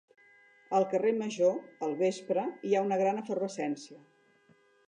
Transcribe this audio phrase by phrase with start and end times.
[0.77, 4.03] Al carrer major, al vespre, hi ha una gran efervescència.